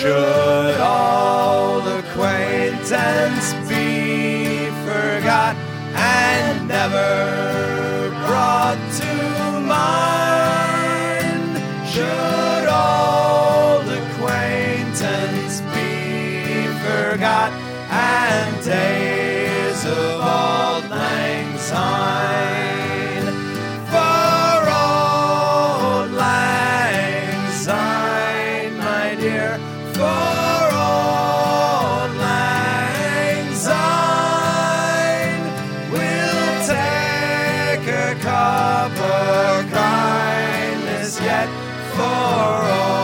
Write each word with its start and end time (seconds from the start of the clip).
Should 0.00 0.80
old 0.80 1.88
acquaintance 1.88 3.52
be 3.68 4.70
forgot 4.86 5.56
and 5.96 6.68
never 6.68 8.08
brought 8.24 8.78
to 9.00 9.60
mind? 9.60 10.27
Yet 41.20 41.48
for 41.96 42.92
old 42.92 42.97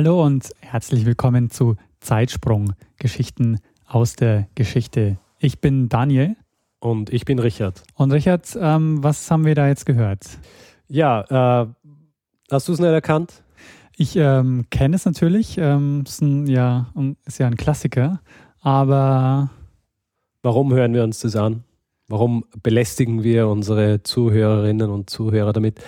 Hallo 0.00 0.24
und 0.24 0.48
herzlich 0.60 1.04
willkommen 1.04 1.50
zu 1.50 1.76
Zeitsprung 2.00 2.72
Geschichten 2.98 3.58
aus 3.86 4.16
der 4.16 4.48
Geschichte. 4.54 5.18
Ich 5.38 5.60
bin 5.60 5.90
Daniel 5.90 6.36
Und 6.78 7.12
ich 7.12 7.26
bin 7.26 7.38
Richard. 7.38 7.82
und 7.96 8.10
Richard, 8.10 8.56
ähm, 8.58 9.04
was 9.04 9.30
haben 9.30 9.44
wir 9.44 9.54
da 9.54 9.68
jetzt 9.68 9.84
gehört? 9.84 10.24
Ja, 10.88 11.64
äh, 11.64 11.66
hast 12.50 12.68
du 12.68 12.72
es 12.72 12.78
nicht 12.78 12.88
erkannt? 12.88 13.42
Ich 13.94 14.16
ähm, 14.16 14.64
kenne 14.70 14.96
es 14.96 15.04
natürlich, 15.04 15.58
ähm, 15.58 16.04
ist, 16.06 16.22
ein, 16.22 16.46
ja, 16.46 16.86
ist 17.26 17.38
ja 17.38 17.46
ein 17.46 17.58
Klassiker, 17.58 18.22
aber 18.62 19.50
Warum 20.40 20.72
hören 20.72 20.94
wir 20.94 21.04
uns 21.04 21.20
das 21.20 21.36
an? 21.36 21.62
Warum 22.10 22.44
belästigen 22.62 23.22
wir 23.22 23.46
unsere 23.48 24.02
Zuhörerinnen 24.02 24.90
und 24.90 25.08
Zuhörer 25.08 25.52
damit? 25.52 25.80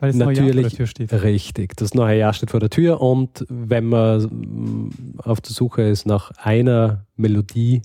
weil 0.00 0.10
es 0.10 0.16
neue 0.16 0.34
Jahr 0.34 0.36
vor 0.36 0.44
Natürlich. 0.46 0.68
der 0.68 0.76
Tür 0.76 0.86
steht. 0.86 1.12
Richtig, 1.12 1.76
das 1.76 1.94
neue 1.94 2.18
Jahr 2.18 2.32
steht 2.32 2.50
vor 2.50 2.60
der 2.60 2.70
Tür 2.70 3.00
und 3.00 3.44
wenn 3.48 3.86
man 3.86 4.22
mm, 4.22 4.90
auf 5.18 5.40
der 5.40 5.52
Suche 5.52 5.82
ist 5.82 6.06
nach 6.06 6.30
einer 6.38 7.06
Melodie, 7.16 7.82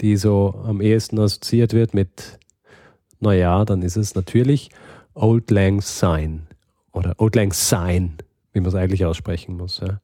die 0.00 0.16
so 0.16 0.54
am 0.64 0.80
ehesten 0.80 1.18
assoziiert 1.18 1.72
wird 1.72 1.94
mit 1.94 2.38
Neujahr, 3.20 3.64
dann 3.64 3.82
ist 3.82 3.96
es 3.96 4.14
natürlich 4.14 4.70
Old 5.14 5.50
Lang 5.50 5.80
Syne 5.80 6.42
oder 6.92 7.14
Old 7.18 7.36
Lang 7.36 7.52
Syne, 7.52 8.12
wie 8.52 8.60
man 8.60 8.68
es 8.68 8.74
eigentlich 8.74 9.04
aussprechen 9.04 9.56
muss. 9.56 9.80
Ja. 9.80 10.00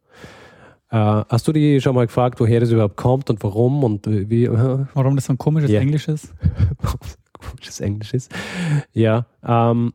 Äh, 0.91 0.97
hast 1.29 1.47
du 1.47 1.53
die 1.53 1.81
schon 1.81 1.95
mal 1.95 2.07
gefragt, 2.07 2.41
woher 2.41 2.61
das 2.61 2.71
überhaupt 2.71 2.97
kommt 2.97 3.31
und 3.31 3.43
warum 3.45 3.85
und 3.85 4.07
wie? 4.07 4.51
Warum 4.51 5.15
das 5.17 5.27
so 5.27 5.33
ein 5.33 5.39
komisches 5.39 5.71
Ja. 5.71 5.81
Englisch 5.81 6.09
ist? 6.09 6.35
komisches 7.33 7.81
Englisch 7.81 8.13
ist. 8.13 8.33
Ja, 8.93 9.27
ähm, 9.47 9.93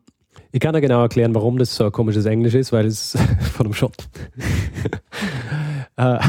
ich 0.51 0.61
kann 0.61 0.73
ja 0.73 0.79
genau 0.79 1.01
erklären, 1.01 1.35
warum 1.35 1.57
das 1.57 1.75
so 1.75 1.85
ein 1.85 1.91
komisches 1.91 2.25
Englisch 2.25 2.53
ist, 2.53 2.71
weil 2.71 2.85
es 2.85 3.17
von 3.53 3.65
einem 3.65 3.73
Schotten. 3.73 4.05
äh, 5.97 6.19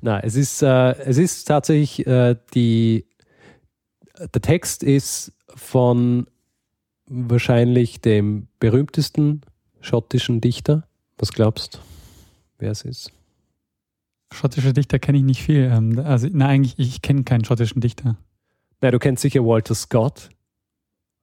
na, 0.00 0.20
es 0.20 0.34
ist, 0.34 0.60
äh, 0.62 0.92
es 1.04 1.18
ist 1.18 1.44
tatsächlich 1.44 2.04
äh, 2.06 2.34
die, 2.54 3.06
der 4.18 4.42
Text 4.42 4.82
ist 4.82 5.32
von 5.54 6.26
wahrscheinlich 7.06 8.00
dem 8.00 8.48
berühmtesten 8.58 9.42
schottischen 9.80 10.40
Dichter. 10.40 10.88
Was 11.16 11.32
glaubst 11.32 11.80
wer 12.58 12.72
es 12.72 12.82
ist? 12.82 13.12
Schottische 14.32 14.72
Dichter 14.72 14.98
kenne 14.98 15.18
ich 15.18 15.24
nicht 15.24 15.42
viel. 15.42 15.70
Ähm, 15.72 15.98
also, 16.04 16.28
na, 16.30 16.46
eigentlich, 16.48 16.78
ich 16.78 17.02
kenne 17.02 17.24
keinen 17.24 17.44
schottischen 17.44 17.80
Dichter. 17.80 18.16
Na, 18.80 18.90
du 18.90 18.98
kennst 18.98 19.22
sicher 19.22 19.44
Walter 19.44 19.74
Scott 19.74 20.28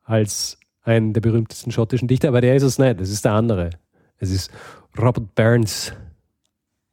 als 0.03 0.59
einen 0.81 1.13
der 1.13 1.21
berühmtesten 1.21 1.71
schottischen 1.71 2.07
Dichter, 2.07 2.27
aber 2.29 2.41
der 2.41 2.55
ist 2.55 2.63
es 2.63 2.77
nicht. 2.79 2.99
Das 2.99 3.09
ist 3.09 3.25
der 3.25 3.33
andere. 3.33 3.71
Es 4.17 4.31
ist 4.31 4.51
Robert 4.97 5.33
Burns. 5.35 5.93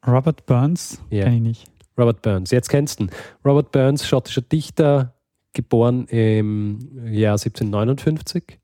Robert 0.06 0.46
Burns 0.46 1.00
Ja. 1.10 1.24
kenne 1.24 1.36
ich 1.36 1.42
nicht. 1.42 1.70
Robert 1.98 2.22
Burns. 2.22 2.50
Jetzt 2.50 2.68
kennst 2.68 3.00
du 3.00 3.04
ihn. 3.04 3.10
Robert 3.44 3.70
Burns, 3.72 4.06
schottischer 4.06 4.40
Dichter, 4.40 5.14
geboren 5.52 6.06
im 6.06 6.78
Jahr 7.12 7.34
1759. 7.34 8.58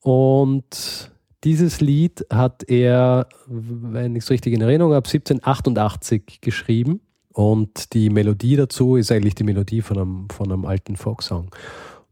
Und 0.00 1.12
dieses 1.44 1.80
Lied 1.80 2.26
hat 2.30 2.68
er, 2.68 3.28
wenn 3.46 4.16
ich 4.16 4.24
es 4.24 4.30
richtig 4.30 4.54
in 4.54 4.60
Erinnerung 4.60 4.92
habe, 4.94 5.06
1788 5.06 6.40
geschrieben. 6.40 7.00
Und 7.32 7.92
die 7.94 8.10
Melodie 8.10 8.56
dazu 8.56 8.96
ist 8.96 9.10
eigentlich 9.10 9.34
die 9.34 9.44
Melodie 9.44 9.82
von 9.82 9.98
einem, 9.98 10.28
von 10.30 10.50
einem 10.50 10.64
alten 10.64 10.96
Folksong. 10.96 11.50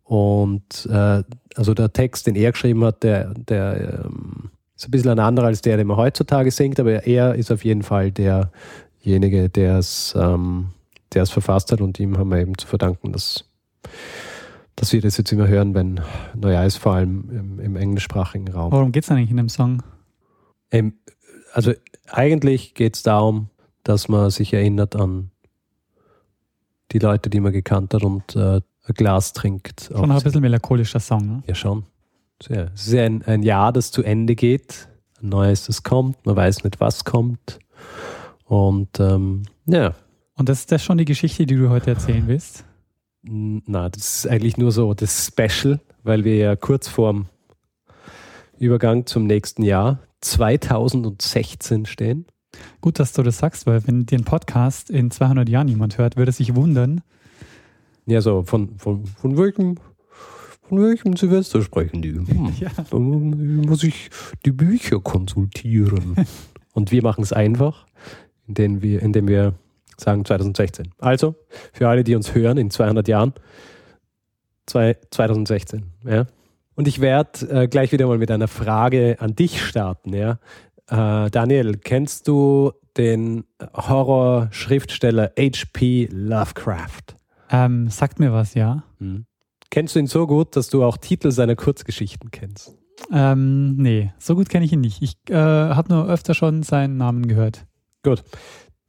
Und 0.05 0.87
äh, 0.91 1.23
also 1.55 1.75
der 1.75 1.93
Text, 1.93 2.27
den 2.27 2.35
er 2.35 2.53
geschrieben 2.53 2.85
hat, 2.85 3.03
der, 3.03 3.33
der 3.35 4.05
ähm, 4.05 4.51
ist 4.77 4.89
ein 4.89 4.91
bisschen 4.91 5.11
ein 5.13 5.19
anderer 5.19 5.47
als 5.47 5.63
der, 5.63 5.77
den 5.77 5.87
man 5.87 5.97
heutzutage 5.97 6.51
singt, 6.51 6.81
aber 6.81 7.07
er 7.07 7.35
ist 7.35 7.53
auf 7.53 7.65
jeden 7.65 7.83
Fall 7.83 8.11
derjenige, 8.11 9.49
der 9.49 9.79
es 9.79 10.15
ähm, 10.19 10.71
der 11.15 11.23
es 11.23 11.31
verfasst 11.31 11.73
hat 11.73 11.81
und 11.81 11.99
ihm 12.01 12.19
haben 12.19 12.31
wir 12.31 12.39
eben 12.39 12.57
zu 12.57 12.67
verdanken, 12.67 13.13
dass, 13.13 13.45
dass 14.77 14.93
wir 14.93 15.01
das 15.01 15.17
jetzt 15.17 15.33
immer 15.33 15.49
hören, 15.49 15.75
wenn 15.75 16.01
Neujahr 16.35 16.67
ist, 16.67 16.77
vor 16.77 16.95
allem 16.95 17.29
im, 17.31 17.61
im 17.61 17.77
englischsprachigen 17.77 18.49
Raum. 18.49 18.73
Worum 18.73 18.93
geht 18.93 19.05
es 19.05 19.11
eigentlich 19.11 19.31
in 19.31 19.37
dem 19.37 19.49
Song? 19.49 19.83
Ähm, 20.71 20.95
also 21.53 21.73
eigentlich 22.09 22.75
geht 22.75 22.97
es 22.97 23.03
darum, 23.03 23.49
dass 23.85 24.09
man 24.09 24.31
sich 24.31 24.53
erinnert 24.53 24.97
an 24.97 25.31
die 26.93 26.99
Leute, 26.99 27.31
die 27.31 27.41
man 27.41 27.53
gekannt 27.53 27.95
hat 27.95 28.03
und 28.03 28.37
äh, 28.37 28.57
ein 28.57 28.95
Glas 28.95 29.33
trinkt. 29.33 29.91
Schon 29.93 30.11
ein 30.11 30.23
bisschen 30.23 30.41
melancholischer 30.41 31.01
Song. 31.01 31.27
Ne? 31.27 31.43
Ja, 31.47 31.55
schon. 31.55 31.85
Sehr. 32.43 32.71
Es 32.75 32.87
ist 32.87 32.93
ja 32.93 33.05
ein, 33.05 33.23
ein 33.23 33.43
Jahr, 33.43 33.73
das 33.73 33.91
zu 33.93 34.03
Ende 34.03 34.35
geht. 34.35 34.89
Ein 35.23 35.29
neues, 35.29 35.67
das 35.67 35.83
kommt. 35.83 36.25
Man 36.27 36.37
weiß 36.37 36.65
nicht, 36.65 36.81
was 36.81 37.05
kommt. 37.05 37.61
Und 38.45 38.99
ähm, 38.99 39.43
ja, 39.67 39.95
Und 40.37 40.49
das 40.49 40.61
ist 40.61 40.73
das 40.73 40.83
schon 40.83 40.99
die 40.99 41.05
Geschichte, 41.05 41.47
die 41.47 41.55
du 41.55 41.71
heute 41.71 41.91
erzählen 41.91 42.27
willst? 42.27 42.65
Na, 43.23 43.89
das 43.89 44.25
ist 44.25 44.27
eigentlich 44.29 44.57
nur 44.57 44.73
so 44.73 44.95
das 44.95 45.27
Special, 45.27 45.81
weil 46.03 46.25
wir 46.25 46.37
ja 46.37 46.57
kurz 46.57 46.89
vorm 46.89 47.27
Übergang 48.59 49.07
zum 49.07 49.27
nächsten 49.27 49.63
Jahr 49.63 50.01
2016 50.21 51.87
stehen. 51.87 52.27
Gut, 52.81 52.99
dass 52.99 53.13
du 53.13 53.23
das 53.23 53.39
sagst, 53.39 53.67
weil 53.67 53.87
wenn 53.87 54.07
den 54.07 54.25
Podcast 54.25 54.91
in 54.91 55.11
200 55.11 55.49
Jahren 55.49 55.69
jemand 55.69 55.99
hört, 55.99 56.17
würde 56.17 56.33
sich 56.33 56.55
wundern. 56.55 57.01
Ja, 58.07 58.21
so 58.21 58.43
von, 58.43 58.77
von, 58.79 59.07
von 59.07 59.39
welchem 59.39 59.77
von 60.69 60.83
welchem 60.83 61.17
Silvester 61.17 61.61
sprechen 61.63 62.03
die? 62.03 62.15
Hm. 62.15 62.55
Ja. 62.61 62.71
Da 62.91 62.99
muss 62.99 63.85
ich 63.85 64.11
die 64.45 64.53
Bücher 64.53 65.01
konsultieren. 65.01 66.17
Und 66.73 66.91
wir 66.91 67.03
machen 67.03 67.23
es 67.23 67.33
einfach, 67.33 67.87
indem 68.47 68.81
wir, 68.81 69.03
indem 69.03 69.29
wir 69.29 69.55
sagen 69.99 70.25
2016. 70.25 70.93
Also, 70.99 71.35
für 71.73 71.89
alle, 71.89 72.05
die 72.05 72.15
uns 72.15 72.35
hören 72.35 72.59
in 72.59 72.71
200 72.71 73.09
Jahren, 73.09 73.35
zwei, 74.67 74.97
2016. 75.11 75.85
Ja? 76.05 76.27
Und 76.75 76.89
ich 76.89 77.01
werde 77.01 77.49
äh, 77.49 77.69
gleich 77.69 77.93
wieder 77.93 78.07
mal 78.07 78.19
mit 78.19 78.31
einer 78.31 78.49
Frage 78.49 79.17
an 79.21 79.35
dich 79.35 79.63
starten. 79.63 80.15
Ja? 80.15 80.39
Äh, 80.89 81.31
Daniel, 81.31 81.77
kennst 81.79 82.29
du 82.29 82.73
den 82.97 83.45
Horror-Schriftsteller 83.75 85.33
H.P. 85.39 86.09
Lovecraft? 86.11 87.17
Ähm, 87.51 87.89
sagt 87.89 88.19
mir 88.19 88.33
was, 88.33 88.55
ja. 88.55 88.85
Hm. 88.99 89.27
Kennst 89.71 89.95
du 89.95 90.01
ihn 90.01 90.07
so 90.07 90.27
gut, 90.27 90.57
dass 90.57 90.69
du 90.69 90.85
auch 90.85 90.97
Titel 90.97 91.31
seiner 91.31 91.57
Kurzgeschichten 91.57 92.31
kennst? 92.31 92.77
Ähm, 93.11 93.77
nee, 93.77 94.13
so 94.19 94.35
gut 94.35 94.49
kenne 94.49 94.65
ich 94.65 94.73
ihn 94.73 94.81
nicht. 94.81 95.03
Ich 95.03 95.17
äh, 95.31 95.35
habe 95.35 95.93
nur 95.93 96.09
öfter 96.09 96.35
schon 96.35 96.63
seinen 96.63 96.97
Namen 96.99 97.27
gehört. 97.27 97.65
Gut, 98.03 98.23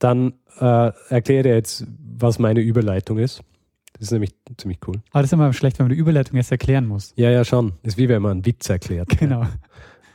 dann 0.04 0.34
äh, 0.60 0.92
erkläre 1.10 1.44
dir 1.44 1.56
jetzt, 1.56 1.86
was 2.18 2.40
meine 2.40 2.60
Überleitung 2.60 3.18
ist. 3.18 3.42
Das 3.94 4.04
ist 4.04 4.12
nämlich 4.12 4.32
ziemlich 4.58 4.80
cool. 4.88 4.96
Aber 5.12 5.22
das 5.22 5.30
ist 5.30 5.34
immer 5.34 5.54
schlecht, 5.54 5.80
wenn 5.80 5.86
man 5.86 5.96
die 5.96 6.00
Überleitung 6.00 6.36
erst 6.36 6.52
erklären 6.52 6.88
muss. 6.88 7.14
Ja, 7.16 7.30
ja, 7.30 7.46
schon. 7.46 7.74
Ist 7.84 7.98
wie 7.98 8.10
wenn 8.10 8.22
man 8.22 8.32
einen 8.32 8.46
Witz 8.46 8.70
erklärt. 8.70 9.18
Genau. 9.20 9.46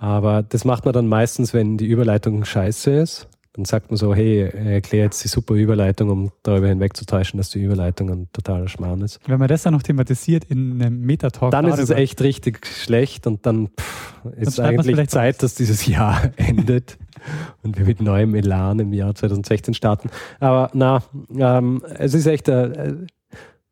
Aber 0.01 0.43
das 0.43 0.65
macht 0.65 0.85
man 0.85 0.95
dann 0.95 1.07
meistens, 1.07 1.55
wenn 1.55 1.77
die 1.77 1.87
Überleitung 1.87 2.45
scheiße 2.45 2.91
ist. 2.91 3.29
Dann 3.55 3.65
sagt 3.65 3.91
man 3.91 3.97
so, 3.97 4.15
hey, 4.15 4.43
erklär 4.43 5.05
jetzt 5.05 5.25
die 5.25 5.29
super 5.29 5.55
Überleitung, 5.55 6.11
um 6.11 6.31
darüber 6.45 6.69
hinwegzutäuschen, 6.69 7.39
dass 7.39 7.51
die 7.51 7.61
Überleitung 7.61 8.11
ein 8.11 8.29
totaler 8.33 8.69
Schmarrn 8.69 9.01
ist. 9.01 9.19
Wenn 9.27 9.41
man 9.41 9.49
das 9.49 9.63
dann 9.63 9.75
noch 9.75 9.83
thematisiert 9.83 10.45
in 10.45 10.81
einem 10.81 11.01
Metatalk. 11.01 11.51
Dann 11.51 11.67
ist 11.67 11.79
es 11.79 11.89
darüber, 11.89 11.97
echt 11.97 12.21
richtig 12.21 12.65
schlecht 12.67 13.27
und 13.27 13.45
dann 13.47 13.69
pff, 13.69 14.15
ist 14.37 14.61
eigentlich 14.61 15.09
Zeit, 15.09 15.43
dass 15.43 15.57
dieses 15.57 15.87
Jahr 15.87 16.31
endet 16.37 16.99
und 17.63 17.79
wir 17.79 17.87
mit 17.87 18.01
neuem 18.01 18.35
Elan 18.35 18.79
im 18.79 18.93
Jahr 18.93 19.15
2016 19.15 19.75
starten. 19.75 20.11
Aber 20.41 20.71
na, 20.75 21.03
ähm, 21.37 21.83
es 21.95 22.15
ist 22.15 22.27
echt, 22.27 22.49
äh, 22.49 22.97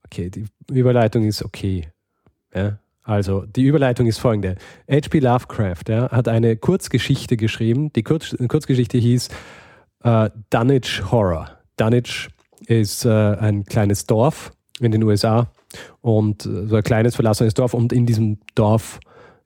okay, 0.04 0.30
die 0.30 0.46
Überleitung 0.70 1.24
ist 1.24 1.44
okay. 1.44 1.88
Ja? 2.54 2.78
Also, 3.06 3.44
die 3.46 3.62
Überleitung 3.62 4.08
ist 4.08 4.18
folgende. 4.18 4.56
H.P. 4.90 5.20
Lovecraft 5.20 5.88
ja, 5.88 6.10
hat 6.10 6.26
eine 6.26 6.56
Kurzgeschichte 6.56 7.36
geschrieben. 7.36 7.92
Die 7.92 8.02
Kurz 8.02 8.36
Kurzgeschichte 8.48 8.98
hieß 8.98 9.28
äh, 10.02 10.30
Dunwich 10.50 11.02
Horror. 11.12 11.50
Dunwich 11.76 12.28
ist 12.66 13.04
äh, 13.04 13.08
ein 13.08 13.64
kleines 13.64 14.06
Dorf 14.06 14.50
in 14.80 14.90
den 14.90 15.04
USA 15.04 15.48
und 16.00 16.46
äh, 16.46 16.66
so 16.66 16.76
ein 16.76 16.82
kleines 16.82 17.14
verlassenes 17.14 17.54
Dorf 17.54 17.74
und 17.74 17.92
in 17.92 18.06
diesem 18.06 18.38
Dorf, 18.56 18.98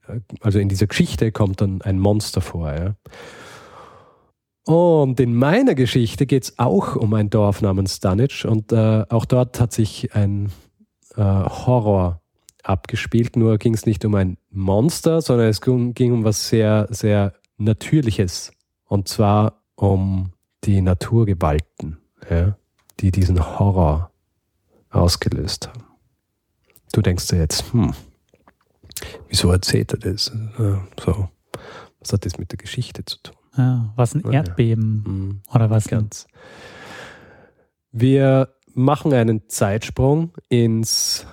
äh, 0.08 0.20
also 0.40 0.58
in 0.58 0.70
dieser 0.70 0.86
Geschichte 0.86 1.30
kommt 1.30 1.60
dann 1.60 1.82
ein 1.82 1.98
Monster 1.98 2.40
vor. 2.40 2.72
Ja. 2.72 2.94
Und 4.70 5.18
in 5.18 5.34
meiner 5.34 5.74
Geschichte 5.74 6.26
geht 6.26 6.44
es 6.44 6.58
auch 6.60 6.94
um 6.94 7.12
ein 7.14 7.28
Dorf 7.28 7.60
namens 7.60 7.98
Dunwich 7.98 8.46
und 8.46 8.70
äh, 8.70 9.04
auch 9.08 9.24
dort 9.24 9.58
hat 9.58 9.72
sich 9.72 10.14
ein 10.14 10.52
äh, 11.16 11.22
Horror 11.24 12.20
abgespielt, 12.62 13.34
nur 13.34 13.58
ging 13.58 13.74
es 13.74 13.84
nicht 13.84 14.04
um 14.04 14.14
ein 14.14 14.36
Monster, 14.52 15.22
sondern 15.22 15.48
es 15.48 15.60
ging, 15.60 15.92
ging 15.94 16.12
um 16.12 16.22
was 16.22 16.48
sehr, 16.48 16.86
sehr 16.90 17.32
Natürliches 17.56 18.52
und 18.84 19.08
zwar 19.08 19.60
um 19.74 20.34
die 20.62 20.82
Naturgewalten, 20.82 21.98
ja, 22.30 22.56
die 23.00 23.10
diesen 23.10 23.58
Horror 23.58 24.12
ausgelöst 24.90 25.66
haben. 25.66 25.82
Du 26.92 27.02
denkst 27.02 27.26
dir 27.26 27.38
jetzt, 27.38 27.72
hm, 27.72 27.92
wieso 29.28 29.50
erzählt 29.50 29.94
er 29.94 29.98
das? 29.98 30.28
Äh, 30.28 30.76
So, 31.04 31.28
was 31.98 32.12
hat 32.12 32.24
das 32.24 32.38
mit 32.38 32.52
der 32.52 32.58
Geschichte 32.58 33.04
zu 33.04 33.20
tun? 33.20 33.39
Ja, 33.56 33.92
was 33.96 34.14
ein. 34.14 34.22
Erdbeben 34.30 35.02
Hm, 35.04 35.40
oder 35.54 35.70
was? 35.70 35.88
ganz. 35.88 36.26
Wir 37.92 38.54
machen 38.74 39.12
einen 39.12 39.48
Zeitsprung 39.48 40.32
ins 40.48 41.26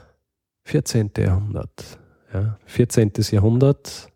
14. 0.63 1.11
Jahrhundert. 1.17 1.99
Ja, 2.33 2.57
14. 2.65 3.11
Jahrhundert 3.31 4.09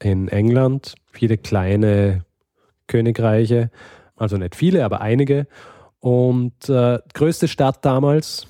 in 0.00 0.28
England, 0.28 0.94
viele 1.10 1.36
kleine 1.36 2.24
Königreiche, 2.86 3.70
also 4.16 4.36
nicht 4.36 4.54
viele, 4.56 4.84
aber 4.84 5.00
einige. 5.00 5.46
Und 6.00 6.68
äh, 6.68 7.00
größte 7.12 7.48
Stadt 7.48 7.84
damals, 7.84 8.46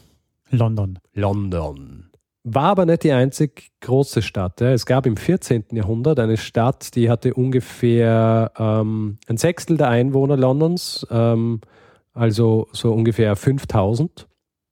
London. 0.51 0.99
London. 1.15 2.08
War 2.45 2.65
aber 2.65 2.87
nicht 2.87 3.03
die 3.03 3.13
einzig 3.13 3.71
große 3.81 4.23
Stadt. 4.23 4.61
Es 4.61 4.87
gab 4.87 5.07
im 5.07 5.17
14. 5.17 5.65
Jahrhundert 5.73 6.19
eine 6.19 6.37
Stadt, 6.37 6.95
die 6.95 7.11
hatte 7.11 7.35
ungefähr 7.35 8.53
ähm, 8.59 9.19
ein 9.27 9.37
Sechstel 9.37 9.77
der 9.77 9.89
Einwohner 9.89 10.37
Londons, 10.37 11.07
ähm, 11.11 11.61
also 12.15 12.69
so 12.73 12.93
ungefähr 12.93 13.37
5000. 13.37 14.29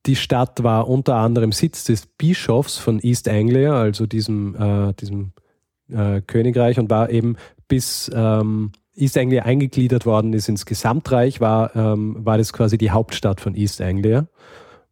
Die 0.07 0.17
Stadt 0.17 0.63
war 0.63 0.89
unter 0.89 1.17
anderem 1.17 1.53
Sitz 1.53 1.85
des 1.85 2.07
Bischofs 2.07 2.79
von 2.79 3.01
East 3.01 3.29
Anglia, 3.29 3.75
also 3.75 4.07
diesem, 4.07 4.55
äh, 4.55 4.95
diesem 4.95 5.33
äh, 5.89 6.21
Königreich, 6.23 6.79
und 6.79 6.89
war 6.89 7.11
eben 7.11 7.37
bis 7.67 8.11
ähm, 8.15 8.71
East 8.95 9.19
Anglia 9.19 9.43
eingegliedert 9.43 10.07
worden 10.07 10.33
ist 10.33 10.49
ins 10.49 10.65
Gesamtreich, 10.65 11.41
war, 11.41 11.75
ähm, 11.77 12.17
war 12.25 12.39
das 12.39 12.53
quasi 12.53 12.79
die 12.79 12.91
Hauptstadt 12.91 13.41
von 13.41 13.55
East 13.55 13.81
Anglia. 13.81 14.29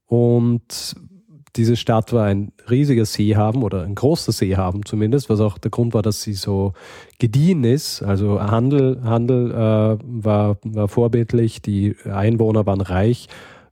Und 0.06 0.96
diese 1.56 1.76
Stadt 1.76 2.12
war 2.12 2.24
ein 2.24 2.52
riesiger 2.68 3.04
Seehafen 3.04 3.62
oder 3.62 3.82
ein 3.82 3.94
großer 3.94 4.32
Seehafen 4.32 4.84
zumindest, 4.84 5.30
was 5.30 5.40
auch 5.40 5.58
der 5.58 5.70
Grund 5.70 5.94
war, 5.94 6.02
dass 6.02 6.22
sie 6.22 6.34
so 6.34 6.72
gediehen 7.18 7.64
ist. 7.64 8.02
Also 8.02 8.40
Handel, 8.40 9.00
Handel 9.04 9.50
äh, 9.52 9.98
war, 10.02 10.58
war 10.64 10.88
vorbildlich, 10.88 11.62
die 11.62 11.96
Einwohner 12.04 12.66
waren 12.66 12.80
reich. 12.80 13.28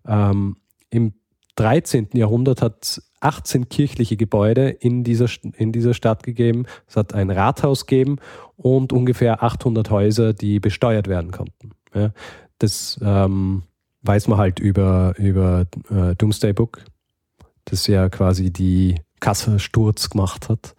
Ähm, 0.06 0.56
Im 0.90 1.14
13. 1.56 2.10
Jahrhundert 2.14 2.62
hat 2.62 2.82
es 2.82 3.12
18 3.20 3.68
kirchliche 3.68 4.16
Gebäude 4.16 4.68
in 4.68 5.04
dieser, 5.04 5.26
in 5.56 5.72
dieser 5.72 5.94
Stadt 5.94 6.22
gegeben. 6.22 6.66
Es 6.88 6.96
hat 6.96 7.14
ein 7.14 7.30
Rathaus 7.30 7.86
gegeben 7.86 8.16
und 8.56 8.92
ungefähr 8.92 9.42
800 9.42 9.90
Häuser, 9.90 10.32
die 10.32 10.60
besteuert 10.60 11.08
werden 11.08 11.30
konnten. 11.30 11.70
Ja, 11.94 12.12
das 12.58 12.98
ähm, 13.02 13.62
weiß 14.02 14.28
man 14.28 14.38
halt 14.38 14.60
über, 14.60 15.14
über 15.18 15.66
äh, 15.90 16.14
Doomsday 16.16 16.52
Book, 16.52 16.84
das 17.64 17.86
ja 17.86 18.08
quasi 18.08 18.50
die 18.50 19.00
Kassensturz 19.20 20.10
gemacht 20.10 20.48
hat. 20.48 20.74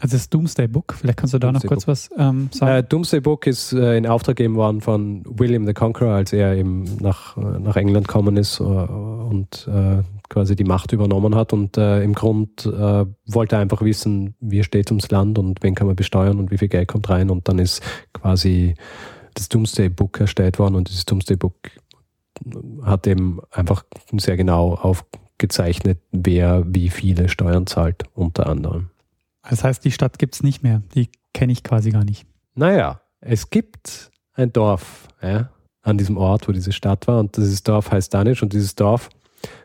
Also 0.00 0.16
das 0.16 0.28
Doomsday 0.30 0.66
Book, 0.66 0.94
vielleicht 0.98 1.18
kannst 1.18 1.34
du 1.34 1.38
da 1.38 1.52
noch 1.52 1.60
Doomsday 1.60 1.68
kurz 1.68 1.86
was 1.86 2.10
ähm, 2.18 2.48
Äh, 2.52 2.56
sagen. 2.56 2.86
Doomsday 2.88 3.20
Book 3.20 3.46
ist 3.46 3.72
äh, 3.72 3.96
in 3.96 4.06
Auftrag 4.06 4.36
gegeben 4.36 4.56
worden 4.56 4.80
von 4.80 5.22
William 5.26 5.64
the 5.64 5.74
Conqueror, 5.74 6.14
als 6.14 6.32
er 6.32 6.56
eben 6.56 6.96
nach, 7.00 7.36
äh, 7.36 7.60
nach 7.60 7.76
England 7.76 8.08
gekommen 8.08 8.36
ist 8.36 8.58
äh, 8.58 8.64
und 8.64 9.68
äh, 9.68 10.02
quasi 10.28 10.56
die 10.56 10.64
Macht 10.64 10.92
übernommen 10.92 11.36
hat. 11.36 11.52
Und 11.52 11.76
äh, 11.76 12.02
im 12.02 12.14
Grund 12.14 12.66
äh, 12.66 13.04
wollte 13.26 13.56
er 13.56 13.60
einfach 13.60 13.82
wissen, 13.82 14.34
wie 14.40 14.64
steht 14.64 14.90
ums 14.90 15.10
Land 15.10 15.38
und 15.38 15.62
wen 15.62 15.76
kann 15.76 15.86
man 15.86 15.94
besteuern 15.94 16.38
und 16.38 16.50
wie 16.50 16.58
viel 16.58 16.68
Geld 16.68 16.88
kommt 16.88 17.08
rein. 17.08 17.30
Und 17.30 17.48
dann 17.48 17.60
ist 17.60 17.80
quasi 18.12 18.74
das 19.34 19.48
Doomsday 19.48 19.88
Book 19.88 20.18
erstellt 20.18 20.58
worden 20.58 20.74
und 20.74 20.88
dieses 20.88 21.04
Doomsday 21.04 21.36
Book 21.36 21.54
hat 22.82 23.06
eben 23.06 23.40
einfach 23.52 23.84
sehr 24.16 24.36
genau 24.36 24.74
aufgezeichnet, 25.42 25.98
wer 26.12 26.62
wie 26.66 26.88
viele 26.88 27.28
Steuern 27.28 27.66
zahlt, 27.66 28.04
unter 28.14 28.46
anderem. 28.46 28.90
Das 29.48 29.64
heißt, 29.64 29.84
die 29.84 29.90
Stadt 29.90 30.20
gibt 30.20 30.36
es 30.36 30.44
nicht 30.44 30.62
mehr. 30.62 30.82
Die 30.94 31.08
kenne 31.34 31.50
ich 31.50 31.64
quasi 31.64 31.90
gar 31.90 32.04
nicht. 32.04 32.26
Naja, 32.54 33.00
es 33.20 33.50
gibt 33.50 34.12
ein 34.34 34.52
Dorf 34.52 35.08
ja, 35.20 35.50
an 35.82 35.98
diesem 35.98 36.16
Ort, 36.16 36.46
wo 36.46 36.52
diese 36.52 36.70
Stadt 36.70 37.08
war. 37.08 37.18
Und 37.18 37.36
dieses 37.36 37.64
Dorf 37.64 37.90
heißt 37.90 38.14
Danisch. 38.14 38.40
Und 38.44 38.52
dieses 38.52 38.76
Dorf 38.76 39.08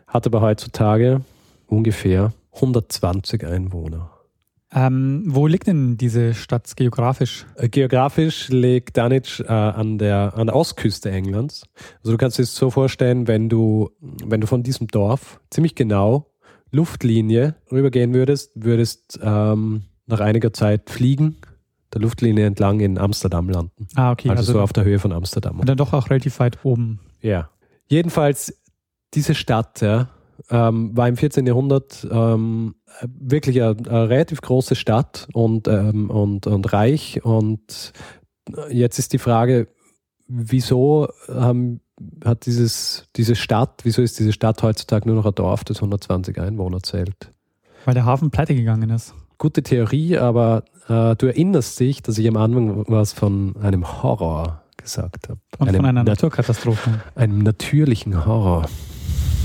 hat 0.07 0.25
aber 0.25 0.41
heutzutage 0.41 1.21
ungefähr 1.67 2.33
120 2.55 3.45
Einwohner. 3.45 4.09
Ähm, 4.73 5.23
wo 5.27 5.47
liegt 5.47 5.67
denn 5.67 5.97
diese 5.97 6.33
Stadt 6.33 6.75
geografisch? 6.75 7.45
Äh, 7.55 7.69
Geografisch 7.69 8.49
liegt 8.49 8.97
Dunwich 8.97 9.39
äh, 9.39 9.47
an, 9.47 9.97
der, 9.97 10.33
an 10.35 10.47
der 10.47 10.55
Ostküste 10.57 11.09
Englands. 11.09 11.63
Also 11.99 12.11
du 12.11 12.17
kannst 12.17 12.37
dir 12.37 12.43
das 12.43 12.53
so 12.55 12.69
vorstellen, 12.69 13.27
wenn 13.27 13.47
du, 13.47 13.89
wenn 14.25 14.41
du 14.41 14.47
von 14.47 14.63
diesem 14.63 14.87
Dorf 14.87 15.39
ziemlich 15.49 15.75
genau 15.75 16.31
Luftlinie 16.71 17.55
rübergehen 17.71 18.13
würdest, 18.13 18.51
würdest 18.55 19.17
ähm, 19.23 19.83
nach 20.05 20.19
einiger 20.19 20.51
Zeit 20.51 20.89
fliegen, 20.89 21.37
der 21.93 22.01
Luftlinie 22.01 22.45
entlang 22.45 22.81
in 22.81 22.97
Amsterdam 22.97 23.49
landen. 23.49 23.87
Ah, 23.95 24.11
okay. 24.11 24.29
Also, 24.29 24.41
Also, 24.41 24.53
so 24.53 24.61
auf 24.61 24.73
der 24.73 24.83
Höhe 24.83 24.99
von 24.99 25.13
Amsterdam. 25.13 25.59
und 25.61 25.69
dann 25.69 25.77
doch 25.77 25.93
auch 25.93 26.09
relativ 26.09 26.39
weit 26.39 26.59
oben. 26.65 26.99
Ja. 27.21 27.49
Jedenfalls, 27.87 28.53
diese 29.13 29.33
Stadt 29.33 29.79
ja, 29.79 30.09
ähm, 30.49 30.95
war 30.95 31.07
im 31.07 31.17
14. 31.17 31.45
Jahrhundert 31.45 32.07
ähm, 32.09 32.75
wirklich 33.07 33.61
eine, 33.61 33.75
eine 33.89 34.09
relativ 34.09 34.41
große 34.41 34.75
Stadt 34.75 35.27
und, 35.33 35.67
ähm, 35.67 36.09
und, 36.09 36.47
und 36.47 36.73
reich. 36.73 37.23
Und 37.23 37.93
jetzt 38.69 38.99
ist 38.99 39.13
die 39.13 39.17
Frage, 39.17 39.67
wieso 40.27 41.07
ähm, 41.29 41.79
hat 42.23 42.45
dieses, 42.45 43.07
diese 43.15 43.35
Stadt, 43.35 43.81
wieso 43.83 44.01
ist 44.01 44.19
diese 44.19 44.33
Stadt 44.33 44.61
heutzutage 44.63 45.07
nur 45.07 45.15
noch 45.17 45.25
ein 45.25 45.35
Dorf, 45.35 45.63
das 45.63 45.77
120 45.77 46.39
Einwohner 46.39 46.81
zählt? 46.81 47.31
Weil 47.85 47.93
der 47.93 48.05
Hafen 48.05 48.29
pleite 48.31 48.53
gegangen 48.55 48.89
ist. 48.89 49.13
Gute 49.37 49.63
Theorie, 49.63 50.17
aber 50.17 50.63
äh, 50.87 51.15
du 51.15 51.27
erinnerst 51.27 51.79
dich, 51.79 52.01
dass 52.01 52.17
ich 52.17 52.27
am 52.27 52.37
Anfang 52.37 52.85
was 52.87 53.13
von 53.13 53.55
einem 53.61 54.01
Horror 54.03 54.63
gesagt 54.77 55.29
habe. 55.29 55.39
Und 55.59 55.67
einem 55.69 55.77
von 55.77 55.85
einer 55.85 56.03
nat- 56.03 56.07
Naturkatastrophe. 56.07 57.01
einem 57.15 57.39
natürlichen 57.39 58.25
Horror. 58.25 58.67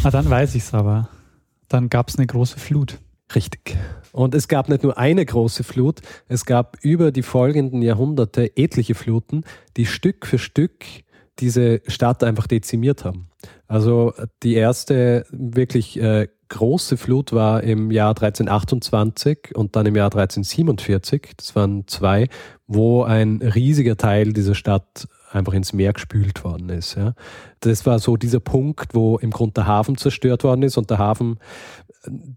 Ah, 0.04 0.11
dann 0.11 0.28
weiß 0.28 0.56
ich 0.56 0.64
es 0.64 0.75
aber. 0.75 1.09
Dann 1.68 1.88
gab 1.88 2.09
es 2.09 2.18
eine 2.18 2.26
große 2.26 2.59
Flut. 2.59 2.99
Richtig. 3.37 3.76
Und 4.11 4.35
es 4.35 4.49
gab 4.49 4.68
nicht 4.68 4.82
nur 4.82 4.99
eine 4.99 5.25
große 5.25 5.62
Flut, 5.62 6.00
es 6.28 6.44
gab 6.44 6.76
über 6.82 7.12
die 7.12 7.23
folgenden 7.23 7.82
Jahrhunderte 7.82 8.56
etliche 8.56 8.97
Fluten, 8.97 9.44
die 9.76 9.87
Stück 9.87 10.26
für 10.26 10.38
Stück 10.38 10.85
diese 11.38 11.80
Stadt 11.87 12.25
einfach 12.25 12.49
dezimiert 12.49 13.04
haben. 13.04 13.28
Also 13.68 14.12
die 14.42 14.54
erste 14.54 15.25
wirklich 15.30 15.99
äh, 15.99 16.26
große 16.49 16.97
Flut 16.97 17.32
war 17.32 17.62
im 17.62 17.90
Jahr 17.90 18.11
1328 18.11 19.54
und 19.54 19.76
dann 19.76 19.87
im 19.87 19.97
Jahr 19.97 20.06
1347. 20.06 21.30
Das 21.37 21.54
waren 21.56 21.87
zwei, 21.87 22.28
wo 22.66 23.04
ein 23.04 23.40
riesiger 23.40 23.97
Teil 23.97 24.32
dieser 24.32 24.54
Stadt 24.54 25.09
einfach 25.32 25.52
ins 25.54 25.72
Meer 25.72 25.92
gespült 25.92 26.44
worden 26.44 26.68
ist. 26.68 26.94
Ja. 26.94 27.14
Das 27.60 27.86
war 27.86 27.98
so 27.98 28.16
dieser 28.16 28.40
Punkt, 28.40 28.94
wo 28.94 29.18
im 29.18 29.30
Grunde 29.30 29.54
der 29.54 29.66
Hafen 29.66 29.96
zerstört 29.96 30.44
worden 30.44 30.62
ist 30.62 30.76
und 30.76 30.90
der 30.90 30.98
Hafen, 30.98 31.38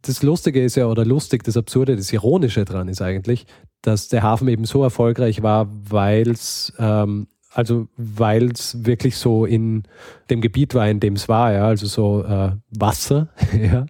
das 0.01 0.23
Lustige 0.23 0.63
ist 0.63 0.75
ja, 0.75 0.87
oder 0.87 1.05
lustig, 1.05 1.43
das 1.43 1.57
Absurde, 1.57 1.95
das 1.95 2.13
Ironische 2.13 2.65
dran 2.65 2.87
ist 2.87 3.01
eigentlich, 3.01 3.45
dass 3.81 4.07
der 4.07 4.23
Hafen 4.23 4.47
eben 4.47 4.65
so 4.65 4.83
erfolgreich 4.83 5.43
war, 5.43 5.67
weil 5.69 6.29
es 6.29 6.73
ähm, 6.79 7.27
also 7.55 7.87
weil 7.95 8.51
es 8.51 8.85
wirklich 8.85 9.15
so 9.15 9.45
in 9.45 9.83
dem 10.29 10.41
Gebiet 10.41 10.75
war, 10.75 10.89
in 10.89 10.99
dem 10.99 11.13
es 11.13 11.29
war, 11.29 11.53
ja, 11.53 11.65
also 11.65 11.87
so 11.87 12.23
äh, 12.23 12.51
Wasser, 12.69 13.29
ja. 13.57 13.85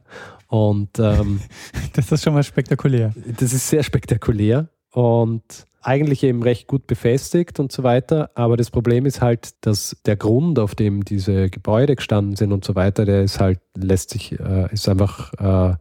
Und 0.47 1.00
ähm, 1.00 1.41
das 1.93 2.12
ist 2.12 2.24
schon 2.24 2.35
mal 2.35 2.43
spektakulär. 2.43 3.13
Das 3.39 3.51
ist 3.53 3.67
sehr 3.67 3.81
spektakulär 3.81 4.69
und 4.91 5.41
eigentlich 5.86 6.24
eben 6.24 6.42
recht 6.42 6.68
gut 6.68 6.88
befestigt 6.88 7.60
und 7.60 7.72
so 7.72 7.84
weiter. 7.84 8.32
Aber 8.34 8.58
das 8.58 8.72
Problem 8.72 9.06
ist 9.06 9.22
halt, 9.22 9.54
dass 9.65 9.96
der 10.06 10.15
Grund, 10.15 10.58
auf 10.58 10.74
dem 10.74 11.06
diese 11.06 11.50
Gebäude 11.50 11.96
gestanden 11.96 12.36
sind 12.36 12.51
und 12.51 12.65
so 12.65 12.75
weiter, 12.75 13.06
der 13.06 13.24
ist 13.24 13.39
halt, 13.39 13.60
lässt 13.77 14.10
sich, 14.10 14.39
äh, 14.39 14.74
ist 14.74 14.89
einfach 14.89 15.34
äh, 15.34 15.75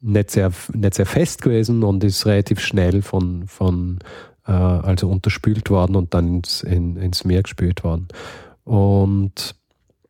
nicht, 0.00 0.30
sehr, 0.30 0.50
nicht 0.72 0.94
sehr 0.94 1.06
fest 1.06 1.42
gewesen 1.42 1.82
und 1.82 2.02
ist 2.02 2.24
relativ 2.24 2.60
schnell 2.60 3.02
von, 3.02 3.46
von 3.46 3.98
äh, 4.46 4.52
also 4.52 5.08
unterspült 5.10 5.68
worden 5.68 5.96
und 5.96 6.14
dann 6.14 6.36
ins, 6.36 6.62
in, 6.62 6.96
ins 6.96 7.24
Meer 7.24 7.42
gespült 7.42 7.84
worden. 7.84 8.08
Und 8.64 9.54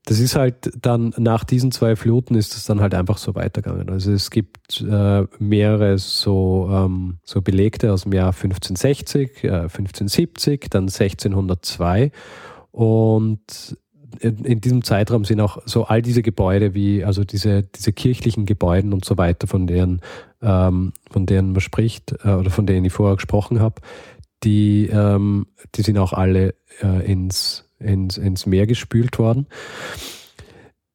das 0.07 0.19
ist 0.19 0.35
halt 0.35 0.71
dann 0.81 1.13
nach 1.19 1.45
diesen 1.45 1.73
zwei 1.73 1.95
Fluten 1.95 2.35
ist 2.35 2.57
es 2.57 2.65
dann 2.65 2.81
halt 2.81 2.95
einfach 2.95 3.19
so 3.19 3.35
weitergegangen. 3.35 3.91
Also 3.91 4.13
es 4.13 4.31
gibt 4.31 4.81
äh, 4.81 5.25
mehrere 5.39 5.99
so, 5.99 6.69
ähm, 6.73 7.19
so 7.23 7.43
Belegte 7.43 7.93
aus 7.93 8.05
dem 8.05 8.13
Jahr 8.13 8.33
1560, 8.33 9.45
äh, 9.45 9.49
1570, 9.49 10.69
dann 10.71 10.85
1602 10.85 12.13
und 12.73 13.77
in, 14.19 14.61
diesem 14.61 14.83
Zeitraum 14.83 15.25
sind 15.25 15.41
auch 15.41 15.59
so 15.67 15.85
all 15.85 16.03
diese 16.03 16.23
Gebäude 16.23 16.75
wie, 16.75 17.05
also 17.05 17.25
diese, 17.25 17.63
diese 17.63 17.93
kirchlichen 17.93 18.47
Gebäude 18.47 18.89
und 18.91 19.05
so 19.05 19.17
weiter, 19.17 19.47
von 19.47 19.67
denen, 19.67 20.01
ähm, 20.43 20.93
von 21.11 21.27
denen 21.27 21.53
man 21.53 21.61
spricht 21.61 22.15
äh, 22.25 22.31
oder 22.31 22.51
von 22.51 22.67
denen 22.67 22.85
ich 22.85 22.93
vorher 22.93 23.17
gesprochen 23.17 23.61
habe, 23.61 23.81
die, 24.43 24.89
ähm, 24.89 25.47
die 25.75 25.83
sind 25.83 25.99
auch 25.99 26.13
alle 26.13 26.55
äh, 26.83 27.11
ins, 27.11 27.70
ins, 27.81 28.17
ins 28.17 28.47
Meer 28.47 28.67
gespült 28.67 29.19
worden. 29.19 29.47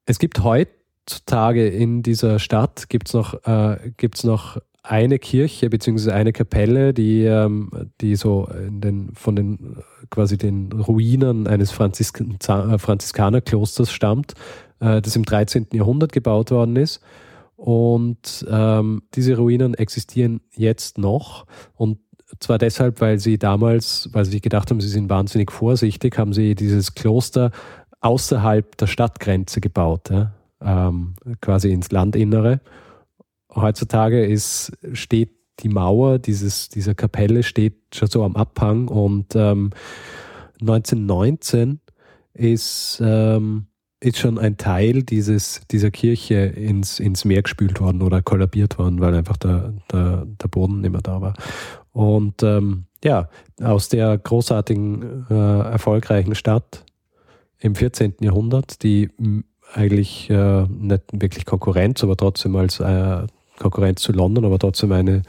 Es 0.06 0.20
gibt 0.20 0.44
heutzutage 0.44 1.68
in 1.68 2.04
dieser 2.04 2.40
Stadt 2.40 2.90
gibt's 2.90 3.14
noch, 3.14 3.34
äh, 3.46 3.92
gibt's 3.98 4.24
noch 4.24 4.58
eine 4.88 5.20
Kirche 5.20 5.70
bzw. 5.70 6.12
eine 6.12 6.32
Kapelle, 6.32 6.94
die, 6.94 7.24
ähm, 7.24 7.70
die 8.02 8.16
so 8.16 8.48
den, 8.54 9.12
von 9.14 9.36
den 9.36 9.78
quasi 10.10 10.38
den 10.38 10.72
Ruinen 10.72 11.48
eines 11.48 11.72
Franzisk 11.72 12.22
äh, 12.22 12.78
Franziskanerklosters 12.78 13.92
stammt, 13.92 14.34
äh, 14.80 15.02
das 15.02 15.16
im 15.16 15.24
13. 15.24 15.68
Jahrhundert 15.74 16.12
gebaut 16.12 16.52
worden 16.52 16.76
ist. 16.76 17.02
Und 17.56 18.46
ähm, 18.50 19.04
diese 19.14 19.38
Ruinen 19.38 19.76
existieren 19.76 20.42
jetzt 20.54 20.98
noch 20.98 21.46
und 21.74 22.00
zwar 22.40 22.58
deshalb, 22.58 23.02
weil 23.02 23.20
sie 23.20 23.38
damals, 23.38 24.10
weil 24.12 24.26
sie 24.26 24.42
gedacht 24.42 24.70
haben, 24.70 24.82
sie 24.82 24.88
sind 24.88 25.10
wahnsinnig 25.10 25.52
vorsichtig, 25.52 26.18
haben 26.18 26.34
sie 26.34 26.56
dieses 26.56 26.96
Kloster 26.96 27.52
außerhalb 28.02 28.78
der 28.78 28.88
Stadtgrenze 28.88 29.62
gebaut, 29.62 30.10
ja? 30.10 30.32
ähm, 30.62 31.16
quasi 31.42 31.72
ins 31.72 31.92
Landinnere. 31.92 32.62
Heutzutage 33.54 34.26
ist, 34.26 34.74
steht 34.94 35.32
die 35.62 35.70
Mauer 35.70 36.20
dieses, 36.20 36.70
dieser 36.70 36.94
Kapelle 36.94 37.44
steht 37.44 37.76
schon 37.94 38.10
so 38.10 38.24
am 38.24 38.36
Abhang 38.36 38.88
und 38.90 39.36
ähm, 39.36 39.72
1919 40.60 41.80
ist, 42.34 43.02
ähm, 43.04 43.68
ist 44.02 44.18
schon 44.18 44.38
ein 44.38 44.58
Teil 44.58 45.04
dieses, 45.04 45.62
dieser 45.72 45.92
Kirche 45.92 46.36
ins, 46.36 47.00
ins 47.00 47.26
Meer 47.26 47.44
gespült 47.44 47.80
worden 47.80 48.02
oder 48.02 48.22
kollabiert 48.22 48.78
worden, 48.78 49.00
weil 49.00 49.16
einfach 49.16 49.38
der, 49.38 49.74
der, 49.92 50.26
der 50.26 50.48
Boden 50.48 50.82
nicht 50.82 50.92
mehr 50.92 51.02
da 51.02 51.22
war. 51.22 51.34
Und 51.96 52.44
ähm, 52.44 52.88
ja, 53.06 53.30
aus 53.64 53.88
der 53.88 54.18
großartigen, 54.18 55.28
äh, 55.30 55.34
erfolgreichen 55.34 56.36
Stadt 56.36 56.84
im 57.60 57.74
14. 57.74 58.16
Jahrhundert, 58.20 58.84
die 58.84 59.10
eigentlich 59.74 60.30
äh, 60.30 60.64
nicht 60.68 61.04
wirklich 61.14 61.46
Konkurrenz, 61.46 62.04
aber 62.04 62.18
trotzdem 62.18 62.58
als 62.58 62.82
äh, 62.82 63.26
Konkurrenz 63.60 64.02
zu 64.02 64.12
London, 64.12 64.44
aber 64.44 64.60
trotzdem 64.60 64.92
eine, 64.92 65.22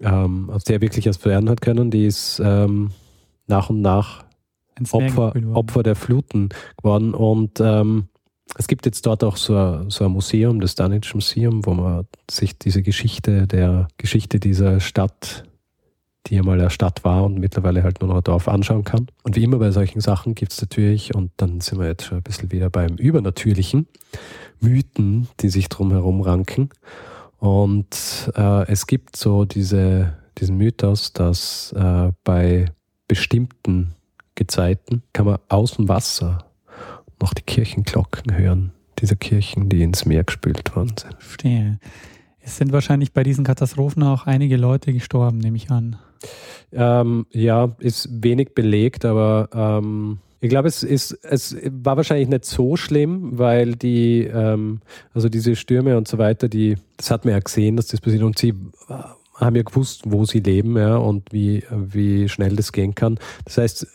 ähm, 0.00 0.50
aus 0.50 0.64
der 0.64 0.82
wirklich 0.82 1.06
was 1.06 1.24
werden 1.24 1.48
hat 1.48 1.62
können, 1.62 1.90
die 1.90 2.04
ist 2.04 2.38
ähm, 2.44 2.90
nach 3.46 3.70
und 3.70 3.80
nach 3.80 4.26
Opfer, 4.90 5.32
Opfer 5.54 5.82
der 5.82 5.96
Fluten 5.96 6.50
geworden. 6.76 7.14
Und 7.14 7.60
ähm, 7.60 8.08
es 8.58 8.68
gibt 8.68 8.84
jetzt 8.84 9.06
dort 9.06 9.24
auch 9.24 9.38
so 9.38 9.56
ein, 9.56 9.88
so 9.88 10.04
ein 10.04 10.12
Museum, 10.12 10.60
das 10.60 10.74
Dunwich 10.74 11.14
Museum, 11.14 11.64
wo 11.64 11.72
man 11.72 12.06
sich 12.30 12.58
diese 12.58 12.82
Geschichte 12.82 13.46
der 13.46 13.88
Geschichte 13.96 14.38
dieser 14.38 14.80
Stadt, 14.80 15.44
die 16.26 16.38
einmal 16.38 16.60
eine 16.60 16.70
Stadt 16.70 17.04
war 17.04 17.24
und 17.24 17.38
mittlerweile 17.38 17.82
halt 17.82 18.00
nur 18.00 18.08
noch 18.08 18.16
ein 18.16 18.24
Dorf 18.24 18.48
anschauen 18.48 18.84
kann. 18.84 19.06
Und 19.22 19.36
wie 19.36 19.44
immer 19.44 19.58
bei 19.58 19.70
solchen 19.70 20.00
Sachen 20.00 20.34
gibt 20.34 20.52
es 20.52 20.60
natürlich, 20.60 21.14
und 21.14 21.30
dann 21.36 21.60
sind 21.60 21.78
wir 21.78 21.86
jetzt 21.86 22.04
schon 22.04 22.18
ein 22.18 22.22
bisschen 22.22 22.50
wieder 22.52 22.70
beim 22.70 22.96
Übernatürlichen, 22.96 23.86
Mythen, 24.60 25.28
die 25.40 25.48
sich 25.48 25.68
drumherum 25.68 26.20
ranken. 26.20 26.70
Und 27.38 28.30
äh, 28.34 28.66
es 28.66 28.86
gibt 28.86 29.16
so 29.16 29.44
diese, 29.44 30.14
diesen 30.38 30.56
Mythos, 30.56 31.12
dass 31.12 31.72
äh, 31.72 32.12
bei 32.24 32.66
bestimmten 33.08 33.94
Gezeiten 34.34 35.02
kann 35.12 35.26
man 35.26 35.38
aus 35.48 35.72
dem 35.76 35.88
Wasser 35.88 36.44
noch 37.20 37.34
die 37.34 37.42
Kirchenglocken 37.42 38.36
hören, 38.36 38.72
dieser 38.98 39.16
Kirchen, 39.16 39.68
die 39.68 39.82
ins 39.82 40.04
Meer 40.04 40.24
gespült 40.24 40.74
worden 40.74 40.94
sind. 40.98 41.14
Verstehe. 41.18 41.78
Es 42.40 42.56
sind 42.58 42.72
wahrscheinlich 42.72 43.12
bei 43.12 43.22
diesen 43.22 43.44
Katastrophen 43.44 44.02
auch 44.02 44.26
einige 44.26 44.56
Leute 44.56 44.92
gestorben, 44.92 45.38
nehme 45.38 45.56
ich 45.56 45.70
an. 45.70 45.96
Ähm, 46.72 47.26
ja, 47.30 47.74
ist 47.78 48.08
wenig 48.10 48.54
belegt, 48.54 49.04
aber 49.04 49.48
ähm, 49.54 50.18
ich 50.40 50.50
glaube, 50.50 50.68
es, 50.68 50.82
ist, 50.82 51.12
es 51.22 51.56
war 51.70 51.96
wahrscheinlich 51.96 52.28
nicht 52.28 52.44
so 52.44 52.76
schlimm, 52.76 53.38
weil 53.38 53.74
die, 53.74 54.24
ähm, 54.24 54.80
also 55.14 55.28
diese 55.28 55.56
Stürme 55.56 55.96
und 55.96 56.06
so 56.06 56.18
weiter, 56.18 56.48
die, 56.48 56.76
das 56.96 57.10
hat 57.10 57.24
man 57.24 57.34
ja 57.34 57.40
gesehen, 57.40 57.76
dass 57.76 57.88
das 57.88 58.00
passiert 58.00 58.22
und 58.22 58.38
sie 58.38 58.54
haben 59.34 59.56
ja 59.56 59.62
gewusst, 59.62 60.02
wo 60.06 60.24
sie 60.24 60.40
leben 60.40 60.76
ja, 60.76 60.96
und 60.96 61.32
wie, 61.32 61.64
wie 61.70 62.28
schnell 62.28 62.56
das 62.56 62.72
gehen 62.72 62.94
kann. 62.94 63.18
Das 63.44 63.58
heißt, 63.58 63.86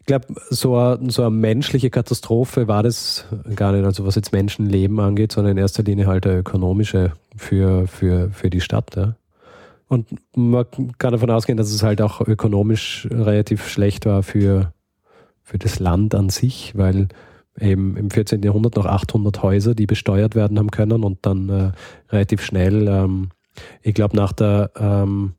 ich 0.00 0.06
glaube, 0.06 0.26
so, 0.50 0.76
eine, 0.76 1.10
so 1.10 1.22
eine 1.22 1.30
menschliche 1.30 1.90
Katastrophe 1.90 2.68
war 2.68 2.82
das 2.82 3.26
gar 3.54 3.72
nicht, 3.72 3.84
also 3.84 4.04
was 4.06 4.16
jetzt 4.16 4.32
Menschenleben 4.32 4.98
angeht, 5.00 5.32
sondern 5.32 5.52
in 5.52 5.58
erster 5.58 5.82
Linie 5.82 6.06
halt 6.06 6.26
eine 6.26 6.38
ökonomische 6.38 7.12
für, 7.36 7.86
für, 7.86 8.30
für 8.30 8.50
die 8.50 8.60
Stadt. 8.60 8.96
Ja. 8.96 9.14
Und 9.90 10.06
man 10.36 10.66
kann 10.98 11.10
davon 11.10 11.32
ausgehen, 11.32 11.58
dass 11.58 11.72
es 11.72 11.82
halt 11.82 12.00
auch 12.00 12.20
ökonomisch 12.20 13.08
relativ 13.10 13.68
schlecht 13.68 14.06
war 14.06 14.22
für, 14.22 14.72
für 15.42 15.58
das 15.58 15.80
Land 15.80 16.14
an 16.14 16.28
sich, 16.28 16.74
weil 16.76 17.08
eben 17.58 17.96
im 17.96 18.08
14. 18.08 18.40
Jahrhundert 18.44 18.76
noch 18.76 18.86
800 18.86 19.42
Häuser, 19.42 19.74
die 19.74 19.86
besteuert 19.86 20.36
werden 20.36 20.60
haben 20.60 20.70
können 20.70 21.02
und 21.02 21.18
dann 21.22 21.48
äh, 21.48 21.72
relativ 22.10 22.40
schnell, 22.40 22.86
ähm, 22.86 23.30
ich 23.82 23.94
glaube 23.94 24.14
nach 24.14 24.32
der 24.32 24.70
ähm, 24.76 25.32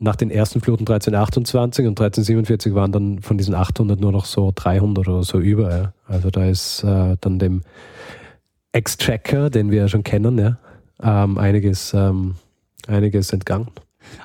nach 0.00 0.16
den 0.16 0.30
ersten 0.30 0.60
Fluten 0.60 0.82
1328 0.82 1.86
und 1.86 2.00
1347 2.00 2.74
waren 2.74 2.90
dann 2.90 3.20
von 3.20 3.38
diesen 3.38 3.54
800 3.54 4.00
nur 4.00 4.10
noch 4.10 4.24
so 4.24 4.52
300 4.52 5.06
oder 5.06 5.22
so 5.22 5.38
über. 5.38 5.76
Ja. 5.76 5.92
Also 6.08 6.30
da 6.30 6.44
ist 6.44 6.82
äh, 6.82 7.16
dann 7.20 7.38
dem 7.38 7.62
Exchequer, 8.72 9.48
den 9.48 9.70
wir 9.70 9.82
ja 9.82 9.88
schon 9.88 10.02
kennen, 10.02 10.38
ja, 10.38 10.58
ähm, 11.00 11.38
einiges, 11.38 11.94
ähm, 11.94 12.34
einiges 12.88 13.32
entgangen. 13.32 13.68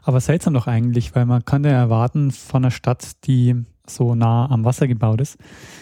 Aber 0.03 0.22
seltsam 0.22 0.53
doch 0.53 0.67
eigentlich, 0.67 1.15
weil 1.15 1.25
man 1.25 1.46
kann 1.46 1.63
ja 1.63 1.72
erwarten 1.72 2.32
von 2.32 2.63
einer 2.63 2.72
Stadt, 2.72 3.25
die 3.25 3.55
so 3.88 4.15
nah 4.15 4.50
am 4.50 4.63
Wasser 4.63 4.88
gebaut 4.88 5.20
ist, 5.20 5.38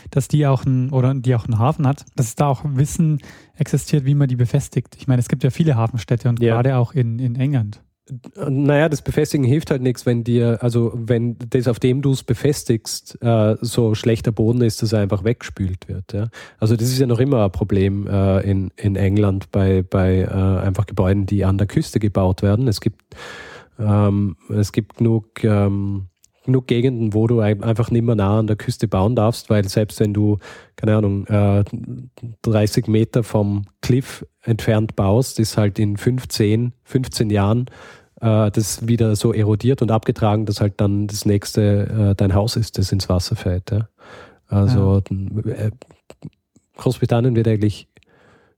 dass 0.10 0.28
die 0.28 0.48
auch 0.48 0.66
ein, 0.66 0.90
oder 0.90 1.14
die 1.14 1.36
auch 1.36 1.46
einen 1.46 1.60
Hafen 1.60 1.86
hat, 1.86 2.06
dass 2.16 2.36
da 2.36 2.48
auch 2.48 2.64
Wissen 2.66 3.20
existiert, 3.56 4.06
wie 4.06 4.16
man 4.16 4.28
die 4.28 4.36
befestigt. 4.36 4.96
Ich 4.98 5.08
meine, 5.08 5.20
es 5.20 5.30
gibt 5.30 5.44
ja 5.44 5.52
viele 5.52 5.76
Hafenstädte 5.76 6.28
und 6.30 6.42
ja. 6.42 6.56
gerade 6.56 6.78
auch 6.78 6.94
in, 6.94 7.20
in 7.20 7.36
England. 7.36 7.82
Naja, 8.50 8.90
das 8.90 9.02
Befestigen 9.02 9.46
hilft 9.46 9.72
halt 9.72 9.82
nichts, 9.82 10.06
wenn 10.06 10.24
dir, 10.24 10.58
also 10.62 10.92
wenn 10.96 11.38
das, 11.50 11.68
auf 11.68 11.80
dem 11.80 12.02
du 12.02 12.12
es 12.12 12.24
befestigst, 12.24 13.18
äh, 13.22 13.56
so 13.62 13.96
schlechter 13.96 14.32
Boden 14.32 14.62
ist, 14.62 14.82
dass 14.82 14.94
er 14.94 15.00
einfach 15.00 15.24
weggespült 15.24 15.88
wird. 15.88 16.12
Ja? 16.14 16.28
Also 16.60 16.76
das 16.76 16.90
ist 16.90 17.00
ja 17.00 17.08
noch 17.08 17.20
immer 17.20 17.46
ein 17.46 17.52
Problem 17.52 18.08
äh, 18.08 18.42
in, 18.42 18.72
in 18.76 18.96
England 18.96 19.52
bei, 19.52 19.82
bei 19.82 20.20
äh, 20.20 20.26
einfach 20.28 20.86
Gebäuden, 20.86 21.26
die 21.26 21.46
an 21.46 21.58
der 21.58 21.68
Küste 21.68 22.00
gebaut 22.00 22.42
werden. 22.42 22.68
Es 22.68 22.82
gibt, 22.82 23.02
ähm, 23.80 24.36
es 24.50 24.72
gibt 24.74 24.98
genug 24.98 25.44
ähm, 25.44 26.08
genug 26.44 26.68
Gegenden, 26.68 27.14
wo 27.14 27.28
du 27.28 27.40
einfach 27.40 27.92
nicht 27.92 28.04
mehr 28.04 28.16
nah 28.16 28.40
an 28.40 28.48
der 28.48 28.56
Küste 28.56 28.88
bauen 28.88 29.16
darfst, 29.16 29.50
weil 29.50 29.68
selbst 29.68 30.00
wenn 30.00 30.14
du, 30.14 30.40
keine 30.76 30.96
Ahnung, 30.96 31.28
äh, 31.28 31.64
30 32.42 32.88
Meter 32.88 33.24
vom 33.24 33.66
Cliff 33.82 34.26
entfernt 34.42 34.96
baust, 34.96 35.40
ist 35.40 35.58
halt 35.58 35.78
in 35.78 35.98
15, 35.98 36.74
15 36.84 37.30
Jahren 37.30 37.68
äh, 38.22 38.52
das 38.52 38.88
wieder 38.88 39.16
so 39.16 39.34
erodiert 39.34 39.82
und 39.82 39.92
abgetragen, 39.92 40.46
dass 40.46 40.62
halt 40.62 40.80
dann 40.80 41.08
das 41.08 41.26
nächste 41.26 42.12
äh, 42.12 42.16
dein 42.16 42.34
Haus 42.34 42.56
ist, 42.56 42.78
das 42.78 42.92
ins 42.92 43.10
Wasser 43.10 43.36
fällt. 43.36 43.72
Ja? 43.72 43.90
Also 44.48 45.02
ja. 45.10 45.52
Äh, 45.52 45.72
Großbritannien 46.78 47.36
wird 47.36 47.48
eigentlich 47.48 47.88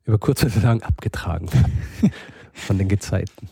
über 0.05 0.17
kurz 0.17 0.43
oder 0.43 0.61
lang 0.61 0.83
abgetragen 0.83 1.47
von 2.53 2.77
den 2.77 2.87
Gezeiten. 2.87 3.49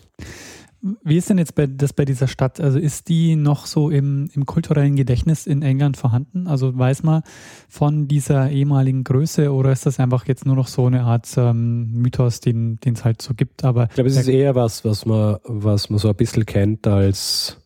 Wie 1.03 1.17
ist 1.17 1.29
denn 1.29 1.37
jetzt 1.37 1.53
bei, 1.53 1.67
das 1.67 1.93
bei 1.93 2.05
dieser 2.05 2.27
Stadt? 2.27 2.59
Also 2.59 2.79
ist 2.79 3.07
die 3.07 3.35
noch 3.35 3.67
so 3.67 3.91
im, 3.91 4.29
im 4.33 4.45
kulturellen 4.47 4.95
Gedächtnis 4.95 5.45
in 5.45 5.61
England 5.61 5.95
vorhanden? 5.95 6.47
Also 6.47 6.75
weiß 6.77 7.03
man 7.03 7.21
von 7.69 8.07
dieser 8.07 8.49
ehemaligen 8.49 9.03
Größe 9.03 9.53
oder 9.53 9.71
ist 9.71 9.85
das 9.85 9.99
einfach 9.99 10.27
jetzt 10.27 10.45
nur 10.45 10.55
noch 10.55 10.67
so 10.67 10.87
eine 10.87 11.03
Art 11.03 11.27
ähm, 11.37 11.91
Mythos, 11.93 12.39
den 12.39 12.79
es 12.83 13.05
halt 13.05 13.21
so 13.21 13.35
gibt? 13.35 13.63
Aber 13.63 13.85
ich 13.85 13.95
glaube, 13.95 14.09
es 14.09 14.17
ist 14.17 14.27
eher 14.27 14.55
was, 14.55 14.83
was 14.83 15.05
man, 15.05 15.37
was 15.43 15.89
man 15.91 15.99
so 15.99 16.09
ein 16.09 16.15
bisschen 16.15 16.45
kennt 16.47 16.87
als 16.87 17.57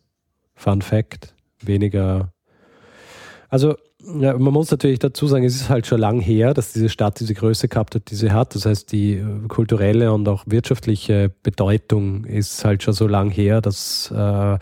Fun 0.54 0.82
Fact, 0.82 1.34
weniger. 1.60 2.32
Also 3.48 3.76
ja, 4.20 4.38
man 4.38 4.52
muss 4.52 4.70
natürlich 4.70 4.98
dazu 4.98 5.26
sagen, 5.26 5.44
es 5.44 5.56
ist 5.56 5.68
halt 5.68 5.86
schon 5.86 6.00
lang 6.00 6.20
her, 6.20 6.54
dass 6.54 6.72
diese 6.72 6.88
Stadt 6.88 7.18
diese 7.20 7.34
Größe 7.34 7.68
gehabt 7.68 7.94
hat, 7.94 8.10
die 8.10 8.14
sie 8.14 8.30
hat. 8.30 8.54
Das 8.54 8.66
heißt, 8.66 8.92
die 8.92 9.14
äh, 9.14 9.24
kulturelle 9.48 10.12
und 10.12 10.28
auch 10.28 10.44
wirtschaftliche 10.46 11.30
Bedeutung 11.42 12.24
ist 12.24 12.64
halt 12.64 12.82
schon 12.82 12.94
so 12.94 13.06
lang 13.06 13.30
her, 13.30 13.60
dass 13.60 14.10
äh, 14.10 14.58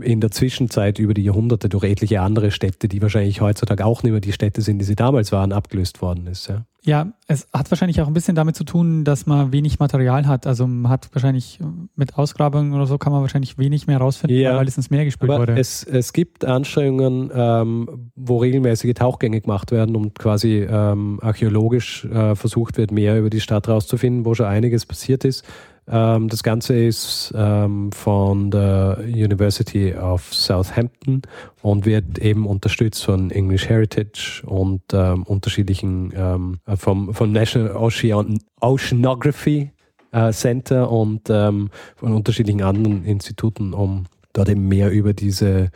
in 0.00 0.20
der 0.20 0.30
Zwischenzeit 0.30 0.98
über 0.98 1.14
die 1.14 1.22
Jahrhunderte 1.22 1.68
durch 1.68 1.84
etliche 1.84 2.20
andere 2.20 2.50
Städte, 2.50 2.88
die 2.88 3.00
wahrscheinlich 3.00 3.40
heutzutage 3.40 3.84
auch 3.86 4.02
nicht 4.02 4.12
mehr 4.12 4.20
die 4.20 4.32
Städte 4.32 4.60
sind, 4.60 4.78
die 4.78 4.84
sie 4.84 4.96
damals 4.96 5.32
waren, 5.32 5.52
abgelöst 5.52 6.02
worden 6.02 6.26
ist. 6.26 6.48
Ja. 6.48 6.64
Ja, 6.84 7.12
es 7.26 7.48
hat 7.52 7.70
wahrscheinlich 7.70 8.00
auch 8.00 8.06
ein 8.06 8.14
bisschen 8.14 8.34
damit 8.34 8.56
zu 8.56 8.64
tun, 8.64 9.04
dass 9.04 9.26
man 9.26 9.52
wenig 9.52 9.78
Material 9.78 10.26
hat. 10.26 10.46
Also 10.46 10.66
man 10.66 10.90
hat 10.90 11.10
wahrscheinlich 11.12 11.58
mit 11.96 12.16
Ausgrabungen 12.16 12.72
oder 12.72 12.86
so 12.86 12.98
kann 12.98 13.12
man 13.12 13.20
wahrscheinlich 13.20 13.58
wenig 13.58 13.86
mehr 13.86 13.98
rausfinden, 13.98 14.38
ja, 14.38 14.52
weil 14.52 14.58
alles 14.60 14.76
ins 14.76 14.88
Meer 14.88 15.04
gespült 15.04 15.30
aber 15.30 15.40
wurde. 15.40 15.58
Es, 15.58 15.82
es 15.82 16.12
gibt 16.12 16.44
Anstrengungen, 16.44 17.30
ähm, 17.34 18.10
wo 18.14 18.38
regelmäßige 18.38 18.94
Tauchgänge 18.94 19.40
gemacht 19.40 19.70
werden 19.72 19.96
und 19.96 20.18
quasi 20.18 20.66
ähm, 20.70 21.18
archäologisch 21.20 22.04
äh, 22.06 22.34
versucht 22.36 22.78
wird, 22.78 22.92
mehr 22.92 23.18
über 23.18 23.28
die 23.28 23.40
Stadt 23.40 23.68
rauszufinden, 23.68 24.24
wo 24.24 24.34
schon 24.34 24.46
einiges 24.46 24.86
passiert 24.86 25.24
ist. 25.24 25.44
Ähm, 25.90 26.28
das 26.28 26.42
Ganze 26.42 26.76
ist 26.76 27.32
ähm, 27.34 27.90
von 27.92 28.50
der 28.50 28.98
University 29.04 29.94
of 29.94 30.32
Southampton 30.34 31.22
und 31.62 31.86
wird 31.86 32.18
eben 32.18 32.46
unterstützt 32.46 33.04
von 33.04 33.30
English 33.30 33.68
Heritage 33.68 34.42
und 34.44 34.82
ähm, 34.92 35.22
unterschiedlichen 35.22 36.12
ähm, 36.14 36.58
vom, 36.76 37.14
vom 37.14 37.32
National 37.32 37.74
Ocean 37.76 38.38
Oceanography 38.60 39.72
äh, 40.12 40.32
Center 40.32 40.90
und 40.90 41.28
ähm, 41.30 41.70
von 41.96 42.12
unterschiedlichen 42.12 42.62
anderen 42.62 43.04
Instituten, 43.04 43.72
um 43.72 44.04
dort 44.32 44.48
eben 44.48 44.68
mehr 44.68 44.90
über 44.90 45.14
diese, 45.14 45.70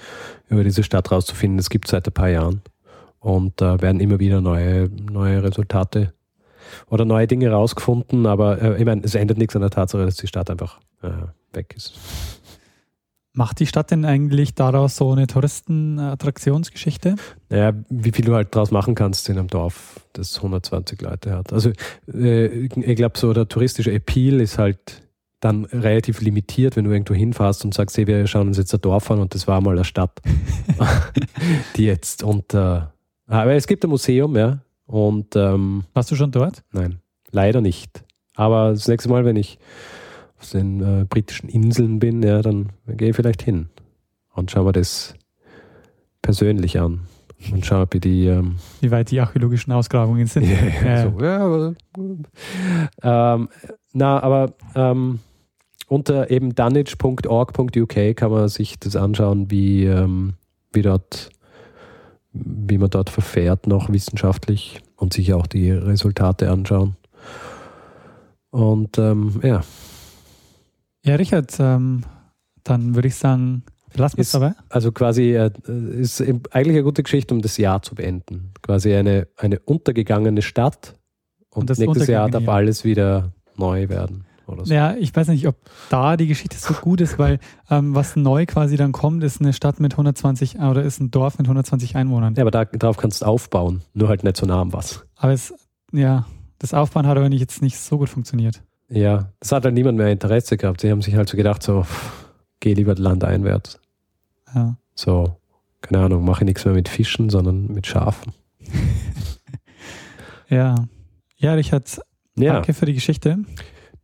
über 0.49 0.64
diese 0.64 0.83
Stadt 0.83 1.11
rauszufinden. 1.11 1.57
Das 1.57 1.71
gibt 1.71 1.87
es 1.87 1.92
seit 1.92 2.07
ein 2.07 2.12
paar 2.12 2.28
Jahren 2.28 2.62
und 3.21 3.62
äh, 3.62 3.81
werden 3.81 4.00
immer 4.00 4.19
wieder 4.21 4.40
neue, 4.40 4.88
neue 4.88 5.42
Resultate 5.42 6.12
oder 6.88 7.04
neue 7.04 7.26
Dinge 7.26 7.50
rausgefunden, 7.50 8.26
aber 8.26 8.61
äh, 8.61 8.78
ich 8.78 8.85
meine, 8.85 9.02
es 9.04 9.14
ändert 9.14 9.38
nichts 9.38 9.54
an 9.57 9.62
der 9.62 9.71
Tatsache, 9.71 10.04
dass 10.04 10.16
die 10.16 10.26
Stadt 10.26 10.50
einfach 10.50 10.81
äh, 11.02 11.11
weg 11.52 11.75
ist. 11.76 11.99
Macht 13.35 13.61
die 13.61 13.66
Stadt 13.66 13.90
denn 13.90 14.04
eigentlich 14.04 14.54
daraus 14.54 14.97
so 14.97 15.11
eine 15.11 15.26
Touristenattraktionsgeschichte? 15.26 17.16
Naja, 17.49 17.73
wie 17.88 18.12
viel 18.12 18.26
du 18.26 18.35
halt 18.35 18.54
daraus 18.54 18.71
machen 18.71 18.95
kannst 18.95 19.26
in 19.31 19.38
einem 19.38 19.49
Dorf, 19.49 20.00
das 20.12 20.37
120 20.37 21.00
Leute 21.00 21.35
hat. 21.35 21.50
Also 21.50 21.73
äh, 22.13 22.67
ich 22.67 22.97
glaube, 22.97 23.19
so 23.19 23.32
der 23.32 23.49
touristische 23.49 23.91
Appeal 23.91 24.39
ist 24.43 24.58
halt 24.58 25.02
dann 25.41 25.65
relativ 25.65 26.21
limitiert, 26.21 26.76
wenn 26.76 26.84
du 26.84 26.93
irgendwo 26.93 27.15
hinfährst 27.15 27.65
und 27.65 27.73
sagst, 27.73 27.97
hey, 27.97 28.06
wir 28.06 28.26
schauen 28.26 28.49
uns 28.49 28.58
jetzt 28.58 28.75
ein 28.75 28.82
Dorf 28.82 29.10
an 29.10 29.21
und 29.21 29.34
das 29.34 29.49
war 29.49 29.63
mal 29.63 29.73
eine 29.73 29.84
Stadt, 29.84 30.21
die 31.76 31.87
jetzt 31.87 32.23
unter... 32.23 32.93
Aber 33.26 33.54
es 33.54 33.67
gibt 33.67 33.82
ein 33.82 33.89
Museum, 33.89 34.37
ja, 34.37 34.58
und, 34.93 35.37
ähm, 35.37 35.85
Warst 35.95 36.11
du 36.11 36.17
schon 36.17 36.33
dort? 36.33 36.65
Nein, 36.71 36.99
leider 37.31 37.63
nicht. 37.63 38.05
Aber 38.37 38.73
das 38.73 38.89
nächste 38.89 39.09
Mal, 39.09 39.25
wenn 39.25 39.37
ich 39.37 39.59
auf 40.39 40.50
den 40.50 40.83
äh, 40.83 41.05
britischen 41.07 41.49
Inseln 41.49 41.99
bin, 41.99 42.23
ja, 42.23 42.43
dann 42.43 42.69
gehe 42.87 43.09
ich 43.09 43.17
vielleicht 43.17 43.41
hin 43.41 43.71
und 44.35 44.50
schaue 44.50 44.67
mir 44.67 44.73
das 44.73 45.15
persönlich 46.21 46.78
an 46.78 47.07
und 47.52 47.65
schaue, 47.65 47.87
wie 47.93 48.00
die. 48.00 48.26
Ähm, 48.26 48.57
wie 48.83 48.91
weit 48.91 49.11
die 49.11 49.21
archäologischen 49.21 49.73
Ausgrabungen 49.73 50.26
sind. 50.26 50.47
ja, 50.85 51.11
so, 51.11 51.25
ja, 51.25 51.39
aber, 51.39 51.75
ähm, 53.02 53.49
na, 53.95 54.23
aber 54.23 54.52
ähm, 54.75 55.21
unter 55.89 56.31
eben 56.31 56.55
dunwich.org.uk 56.55 58.17
kann 58.17 58.31
man 58.31 58.49
sich 58.49 58.78
das 58.78 58.95
anschauen, 58.97 59.50
wie, 59.50 59.87
ähm, 59.87 60.35
wie 60.71 60.83
dort 60.83 61.31
wie 62.32 62.78
man 62.78 62.90
dort 62.90 63.10
verfährt, 63.10 63.66
noch 63.66 63.92
wissenschaftlich 63.92 64.80
und 64.97 65.12
sich 65.12 65.32
auch 65.34 65.47
die 65.47 65.71
Resultate 65.71 66.50
anschauen. 66.50 66.97
Und 68.50 68.99
ähm, 68.99 69.40
ja. 69.42 69.62
Ja, 71.04 71.14
Richard, 71.16 71.54
ähm, 71.58 72.04
dann 72.64 72.95
würde 72.95 73.08
ich 73.08 73.16
sagen, 73.16 73.64
lass 73.95 74.14
uns 74.14 74.30
dabei. 74.30 74.52
Also 74.68 74.92
quasi 74.92 75.34
äh, 75.34 75.50
ist 75.99 76.21
eigentlich 76.21 76.76
eine 76.76 76.82
gute 76.82 77.02
Geschichte, 77.02 77.34
um 77.34 77.42
das 77.42 77.56
Jahr 77.56 77.82
zu 77.82 77.95
beenden. 77.95 78.52
Quasi 78.62 78.95
eine, 78.95 79.28
eine 79.36 79.58
untergegangene 79.60 80.42
Stadt 80.42 80.95
und, 81.50 81.71
und 81.71 81.78
nächstes 81.78 82.06
Jahr 82.06 82.30
darf 82.30 82.49
alles 82.49 82.84
wieder 82.84 83.32
neu 83.56 83.88
werden 83.88 84.25
oder 84.52 84.65
so. 84.65 84.73
Ja, 84.73 84.95
ich 84.95 85.15
weiß 85.15 85.28
nicht, 85.28 85.47
ob 85.47 85.56
da 85.91 86.17
die 86.17 86.26
Geschichte 86.26 86.56
so 86.56 86.75
gut 86.75 87.00
ist, 87.00 87.19
weil 87.19 87.38
ähm, 87.71 87.95
was 87.95 88.17
neu 88.17 88.47
quasi 88.47 88.76
dann 88.76 88.93
kommt, 88.93 89.25
ist 89.25 89.41
eine 89.41 89.52
Stadt 89.52 89.80
mit 89.80 89.93
120 89.93 90.58
oder 90.58 90.82
ist 90.82 91.00
ein 91.00 91.10
Dorf 91.10 91.38
mit 91.38 91.47
120 91.47 91.97
Einwohnern. 91.97 92.34
Ja, 92.34 92.43
aber 92.43 92.50
da, 92.50 92.65
darauf 92.65 92.97
kannst 92.97 93.23
du 93.23 93.26
aufbauen, 93.26 93.82
nur 93.95 94.08
halt 94.08 94.25
nicht 94.25 94.36
so 94.36 94.47
nah 94.47 94.60
am 94.60 94.73
was. 94.73 95.04
Aber 95.17 95.32
es, 95.32 95.54
ja, 95.93 96.26
das 96.58 96.75
Aufbauen 96.75 97.06
hat 97.06 97.17
aber 97.17 97.28
nicht, 97.28 97.41
jetzt 97.41 97.62
nicht 97.62 97.78
so 97.78 97.99
gut 97.99 98.08
funktioniert. 98.08 98.62
Ja, 98.88 99.30
das 99.41 99.52
hat 99.52 99.65
halt 99.65 99.75
niemand 99.75 99.99
mehr 99.99 100.08
Interesse 100.08 100.56
gehabt. 100.56 100.82
Sie 100.82 100.91
haben 100.91 101.02
sich 101.02 101.17
halt 101.17 101.28
so 101.28 101.36
gedacht, 101.36 101.62
so, 101.62 101.86
geh 102.60 102.75
lieber 102.75 102.95
landeinwärts. 102.95 103.80
Ja. 104.54 104.76
So, 104.95 105.36
keine 105.80 106.04
Ahnung, 106.04 106.25
mache 106.25 106.45
nichts 106.45 106.65
mehr 106.65 106.75
mit 106.75 106.88
Fischen, 106.88 107.30
sondern 107.30 107.67
mit 107.69 107.86
Schafen. 107.86 108.34
ja. 110.49 110.86
Ja, 111.36 111.54
Richard, 111.54 112.00
ja. 112.36 112.52
danke 112.52 112.75
für 112.75 112.86
die 112.86 112.95
Geschichte. 112.95 113.38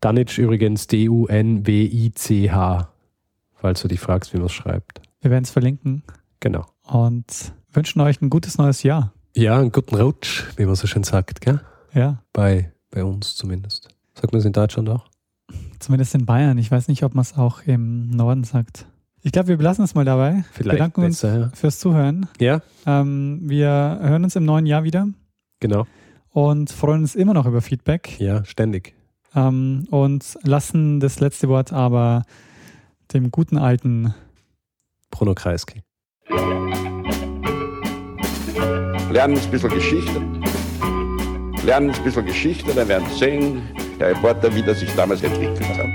Dunwich 0.01 0.39
übrigens 0.39 0.87
D-U-N-W-I-C-H, 0.87 2.89
falls 3.55 3.83
du 3.83 3.89
dich 3.89 3.99
fragst, 3.99 4.33
wie 4.33 4.37
man 4.37 4.47
es 4.47 4.53
schreibt. 4.53 5.03
Wir 5.21 5.33
werden 5.33 5.43
es 5.43 5.51
verlinken. 5.51 6.05
Genau. 6.39 6.67
Und 6.85 7.53
wünschen 7.73 8.01
euch 8.01 8.23
ein 8.23 8.31
gutes 8.31 8.59
neues 8.59 8.85
Jahr. 8.85 9.13
Ja, 9.35 9.59
einen 9.59 9.73
guten 9.73 9.97
Rutsch, 9.97 10.45
wie 10.57 10.67
man 10.67 10.77
so 10.77 10.87
schön 10.87 11.03
sagt, 11.03 11.41
gell? 11.41 11.61
Ja. 11.93 12.23
Bei, 12.33 12.73
bei 12.91 13.03
uns 13.03 13.35
zumindest. 13.35 13.89
Sagt 14.15 14.33
man 14.33 14.39
es 14.39 14.45
in 14.45 14.53
Deutschland 14.53 14.89
auch? 14.89 15.05
Zumindest 15.81 16.15
in 16.15 16.27
Bayern. 16.27 16.59
Ich 16.59 16.71
weiß 16.71 16.87
nicht, 16.87 17.03
ob 17.03 17.15
man 17.15 17.23
es 17.23 17.37
auch 17.37 17.63
im 17.67 18.11
Norden 18.11 18.45
sagt. 18.45 18.87
Ich 19.23 19.33
glaube, 19.33 19.49
wir 19.49 19.57
belassen 19.57 19.85
es 19.85 19.97
mal 19.97 20.05
dabei. 20.05 20.45
Vielleicht 20.53 20.77
bedanken 20.77 21.03
besser, 21.03 21.35
uns 21.35 21.41
ja. 21.41 21.51
fürs 21.55 21.81
Zuhören. 21.81 22.29
Ja. 22.39 22.63
Ähm, 22.87 23.41
wir 23.43 23.99
hören 24.01 24.23
uns 24.23 24.37
im 24.37 24.45
neuen 24.45 24.67
Jahr 24.67 24.85
wieder. 24.85 25.09
Genau. 25.59 25.89
Und 26.31 26.71
freuen 26.71 27.01
uns 27.01 27.17
immer 27.17 27.35
noch 27.35 27.47
über 27.47 27.61
Feedback. 27.61 28.21
Ja, 28.21 28.45
ständig 28.45 28.95
ähm, 29.35 29.87
und 29.91 30.39
lassen 30.43 31.01
das 31.01 31.21
letzte 31.21 31.49
Wort 31.49 31.73
aber 31.73 32.25
dem 33.13 33.31
guten 33.31 33.57
alten 33.57 34.15
Bruno 35.11 35.35
Kreisky. 35.35 35.83
Lernen 39.11 39.39
ein 39.39 39.51
bisschen 39.51 39.71
Geschichte. 39.71 40.21
Lernen 41.65 41.91
ein 41.91 42.05
bisschen 42.05 42.27
Geschichte, 42.27 42.75
dann 42.75 42.89
werden 42.89 43.07
Sie 43.11 43.19
sehen, 43.19 43.63
Herr 43.99 44.11
Reporter, 44.11 44.55
wie 44.55 44.63
das 44.63 44.81
sich 44.81 44.95
damals 44.95 45.23
entwickelt 45.23 45.69
hat. 45.77 45.87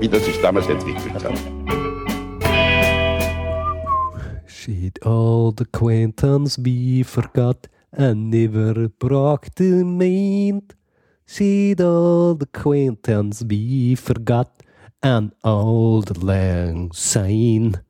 Wie 0.00 0.08
das 0.08 0.24
sich 0.24 0.40
damals 0.40 0.66
entwickelt 0.68 1.24
hat. 1.24 1.32
She'd 4.46 5.04
old 5.04 5.60
acquaintance 5.60 6.60
be 6.60 7.02
forgot 7.04 7.68
and 7.90 8.30
never 8.30 8.88
broke 8.88 9.48
the 9.56 9.82
mind. 9.82 10.76
She'd 11.32 11.80
old 11.80 12.42
acquaintance 12.42 13.42
be 13.42 13.94
forgot 13.94 14.62
An 15.02 15.32
old 15.42 16.22
lang 16.22 16.92
syne. 16.92 17.80